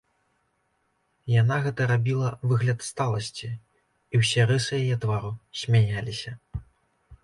Яна 1.41 1.57
гэта 1.65 1.81
рабіла 1.93 2.31
выгляд 2.53 2.79
сталасці, 2.89 3.53
і 3.53 4.15
ўсе 4.25 4.41
рысы 4.55 4.83
яе 4.85 4.95
твару 5.05 5.31
смяяліся. 5.65 6.31